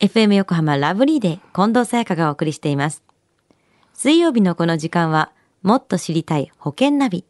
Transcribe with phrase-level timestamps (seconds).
[0.00, 3.02] FM 横浜ラブリーで近藤沙耶香がお送りしています。
[3.92, 5.30] 水曜日のこの時間は、
[5.62, 7.26] もっと知りたい保険ナビ。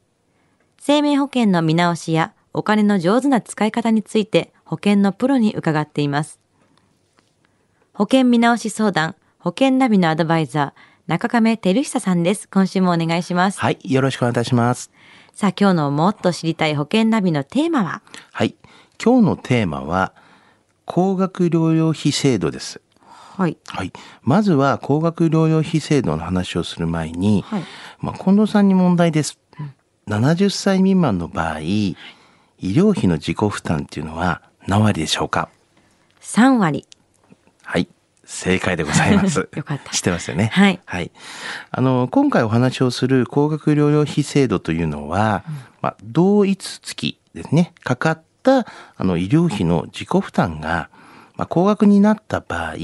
[0.79, 6.39] 生命保険の見直しやお金の上手な使い方について保険のプロに伺っています。
[7.93, 12.49] 保険見直し相談、保険ナビのアドバイザー、中亀照久さんです。
[12.49, 13.59] 今週もお願いします。
[13.59, 14.93] はい、よろしくお願いいたします。
[15.33, 18.03] さあ、今日のもっと知りたい保険ナビのテーマは？
[18.31, 18.55] はい、
[19.05, 20.13] 今日のテーマは
[20.93, 22.81] 高額療養費制度です。
[23.37, 23.57] はい。
[23.69, 23.93] はい、
[24.23, 27.63] まずは高額療養費制度の話をする前に、はい
[28.01, 29.39] まあ、近藤さんに問題です。
[30.09, 31.97] 70歳未満の場合、医
[32.59, 35.49] 療費の自己負担っていうのは何割でしょうか
[36.23, 36.85] ？3割。
[37.63, 37.87] はい。
[38.25, 39.49] 正解でございます。
[39.55, 40.51] よかった知ってますよね？
[40.53, 41.13] はいはい。
[41.71, 45.45] あの、今回お話をする高額療養費制度というのは、
[45.83, 50.91] まあ、同一月ですね、かかった、あの、医療費の自己負担が、
[51.37, 52.75] まあ、高額になった場合、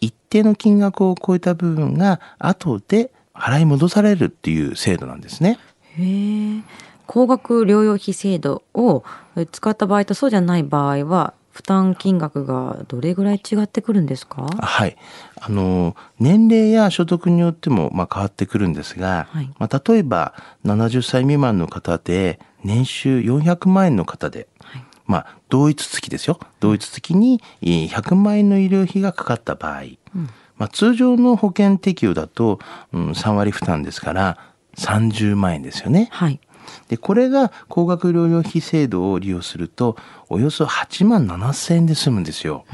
[0.00, 5.58] 一定の金額を超えた部分が、後で払い戻されるっていう制度なんですね。
[5.98, 6.62] へえ。
[7.06, 9.02] 高額療養費制度を
[9.50, 14.46] 使った場合とそうじゃない場合は、負担金額がどれぐらい違ってくるんですか？
[14.60, 14.96] はい。
[15.40, 20.34] あの、年齢や所得によっても、まあ、変わってくるんですが、はいまあ、例えば、
[20.64, 26.38] 70歳未満の方で、年収400万円の方で、はいまあ、同一月ですよ。
[26.60, 29.82] 同一月にえー100万円の医療費がかかった場合、
[30.56, 32.60] まあ、通常の保険適用だと、
[32.92, 34.38] うん、3割負担ですから、
[34.76, 36.08] 30万円ですよね。
[36.12, 36.38] はい。
[36.88, 39.96] で、これが高額療養費制度を利用すると、
[40.28, 42.64] およそ8万7千円で済むんですよ。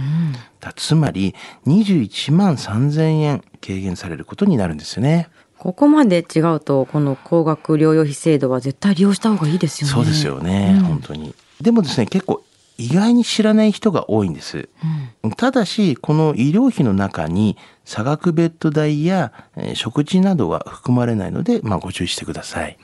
[0.60, 1.34] だつまり、
[1.66, 5.28] 21万3千円軽減されることになるんですよね。
[5.58, 9.94] ここまで違うと、この高額療養費制度は絶対利用した方がいいですよね。
[9.94, 11.34] そうですよね、うん本当に。
[11.60, 12.42] でもですね、結構
[12.78, 14.68] 意外に知らない人が多いんです。
[15.36, 22.76] ただし、この医療費の中に差額ベッド代や、えー食事などは含まれないので、まあ、ご注意してください。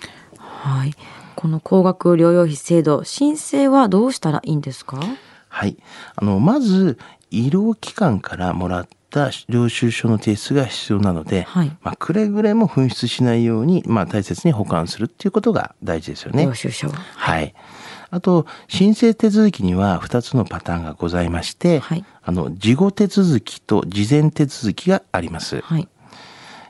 [0.63, 0.95] はい。
[1.35, 5.01] この高額療養費制度、申請はどうしたらいいんですか？
[5.49, 5.77] はい。
[6.17, 6.99] あの、まず、
[7.31, 16.55] 医療機関からもらった領収書の提出が必要なので、はいまあ、くれぐれも紛失しないように、まあ、大切に保管するっていうことが大事ですよね領。
[16.55, 16.95] 収書は。
[16.95, 17.55] はい。
[18.11, 25.61] あと、申請手続きには2つのパターンがございまして、はいあの、事後手続きと事前手続きがあります。
[25.63, 25.89] はい。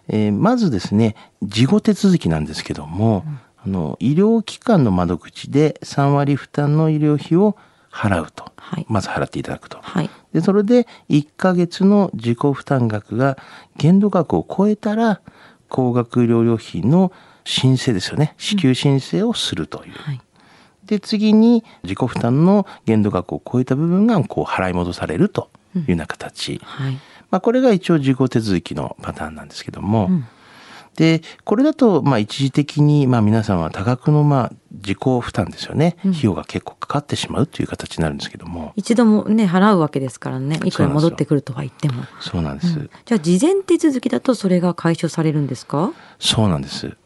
[0.08, 3.24] えーまずですね、事後手続きなんですけども、
[3.64, 7.56] あの、医療機関の窓口で3割負担の医療費を
[7.90, 8.44] 払うと。
[8.56, 9.78] はいまず払っていただくと。
[9.82, 10.10] はい。
[10.32, 13.36] で、それで1ヶ月の自己負担額が
[13.76, 15.20] 限度額を超えたら、
[15.68, 17.12] 高額療養費の
[17.44, 18.34] 申請ですよね。
[18.38, 19.92] 支給申請をするという。
[19.94, 20.20] はい。
[20.84, 26.60] で、次に自己負担の限度額を超えた部分がこう払い戻されるというような形。
[26.62, 26.98] はい。
[27.30, 30.26] まあ、これが一応自己手続きのパターンなんですけども、ん
[30.96, 35.96] で、これだと、まあ、一時的に、まあ、皆さんは多額の、まあ、自己負担ですよね。
[36.04, 40.60] 費用が結構かかってしまうという形になるんですけども、一度もね、払うわけですからね。
[40.64, 42.02] いくら戻ってくるとは言っても。
[42.20, 42.90] そうなんです。
[43.06, 45.92] じゃあ、事前手続きだとそれが解消されるんですか？
[46.18, 46.96] そうなんです。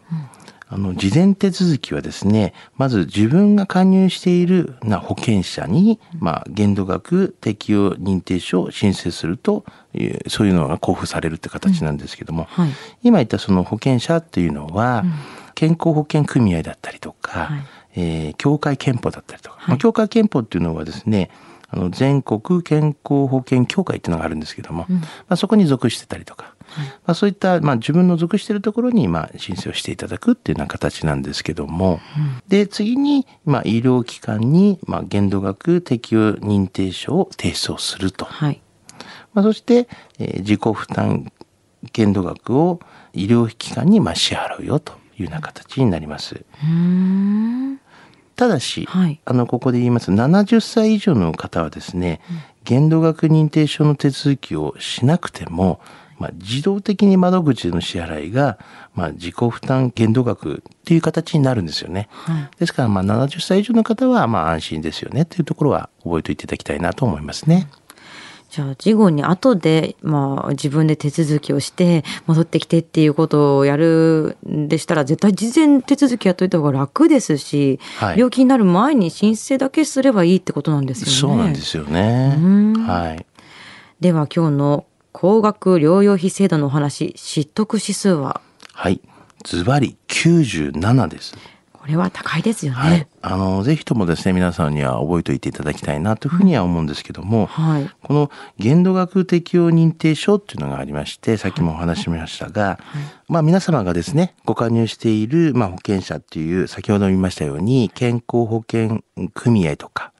[0.68, 12.70] あの、事前手続きはですね、まず自分が加入しているな保険者に、まあ、限度額適用認定書を申請するという、そういうのが交付されるって形なんですけども、はい。
[13.04, 15.04] 今言ったその保険者っていうのは、
[15.54, 17.60] 健康保険組合だったりとか、はい。
[17.98, 19.68] えー協会憲法だったりとか、はい。
[19.70, 21.30] まあ、協会憲法っていうのはですね、
[21.68, 24.98] あの全国健康保険協会っていうのがあるんですけども、ま
[25.30, 26.54] あ、そこに属してたりとか、
[27.04, 32.00] まあ、そういった、まあ、自分の属しているところに、まあ、申請をしていただくっていうような形なんですけども、
[32.48, 38.24] で次に、まあ、医療機関に、まあ、限度額適用認定書を提出をすると。
[38.24, 38.60] はい。
[39.34, 39.88] まあ、そして、
[40.18, 41.30] えー自己負担
[41.92, 42.80] 限度額を
[43.12, 46.34] 医療機関にまあ支払うよというような形になります。
[46.34, 47.80] うーん。
[48.36, 52.20] ただし、はいあのここで言います70歳以上の方はですね、
[52.64, 55.80] 限度額認定書の手続きをしなくても、
[56.18, 58.58] まあ、自動的に窓口での支払いが、
[58.94, 62.08] まあ、自己負担限度額っていう形になるんですよね。
[62.10, 62.50] はい。
[62.58, 67.68] ですから、まあ、70歳以上の方は、まあ、安心ですよねっていうところは覚えておいていただきたいなと思いますね。
[68.48, 81.12] じゃあ、事後に後で、まあ、自分で手続きをして、戻ってきてっていうことをやるんでしたら、絶対事前手続きやっといた方が楽ですし、はい病気になる前に申請だけすればいいってことなんですよね。
[81.12, 82.34] そうなんですよね。
[82.38, 83.26] うんはい。
[84.00, 88.40] では、今日の高額療養費制度のお話、知得指数は？
[88.72, 89.00] はい。
[89.44, 91.36] ズバリ97です。
[91.86, 92.78] ここれは高いですよね。
[92.78, 98.28] はい、あのぜひともですね皆さんには覚えておいていただきたいなというふうには思うんですけども、はい、この
[98.58, 109.04] 限度額適用認定証っていうのがありましてさっきもお話ししましたが、はい、まあ皆様がですねご加入しているまあ保険者っていう先ほど言いましたように健康保険
[109.34, 110.12] 組合とか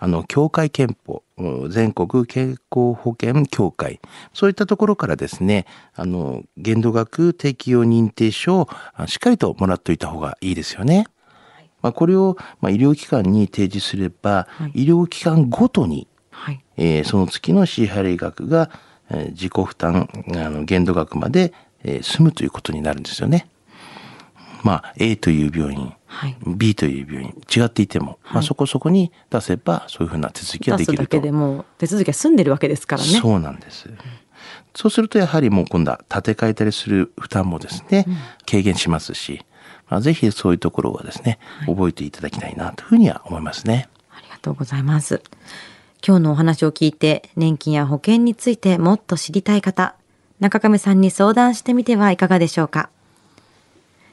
[0.00, 1.22] あの協会憲法
[1.68, 4.00] 全国健康保険協会。
[4.32, 8.68] そういったところからですねあの限度額適用認定書を
[9.06, 11.06] しっかりともらっておいた方がいいですよね。
[11.80, 18.70] まあ、これを、まあ、医療機関に提示すれば、はい、医療機関ごとに、はい、えー、その月の支払額が、
[19.10, 21.52] えー、自己負担あの限度額まで、
[21.84, 23.48] えー、済むということになるんですよね。
[24.64, 31.02] まあ、A という病院、はい、B という病院違っていても、はい、まあ、そこそこに出せばそういうふうな手続きができると。
[31.02, 33.08] 出すだけでも手続きが済んでるわけですからね。
[33.20, 33.90] そうなんです。
[34.74, 38.06] そうするとやはりもう今度は建て替えたりする負担もですね、
[38.48, 39.44] 軽減しますし、
[39.88, 43.88] まあ、ぜひそういうところはですね、覚えていただきたいなというふうには思いますね。
[44.10, 45.22] ありがとうございます。
[46.06, 49.96] 今日のお話を聞いて年金や保険についてもっと知りたい方、
[50.38, 52.90] 中亀さんに相談してみてはいかがでしょうか？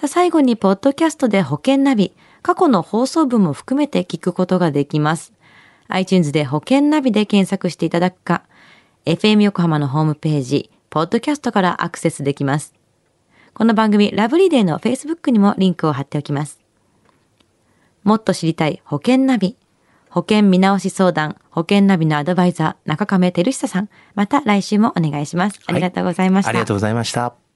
[0.00, 5.34] さあ最後に、ポッドキャストで保険ナビ、過去の放送分も含めて聞くことができます。
[5.88, 8.42] iTunes で保険ナビで検索していただくか、
[9.04, 12.72] FM 横浜のホームページ、ポッドキャストからアクセスできます。
[13.52, 16.60] この番組、ラブリーデーの Facebook にもリンクを貼っておきます。
[18.02, 19.58] もっと知りたい保険ナビ、
[20.08, 25.60] 保険見直し相談、保険ナビのアドバイザー、中亀照久さん、また来週もお願いします。
[25.66, 26.48] ありがとうございました。
[26.48, 27.49] はい、ありがとうございました。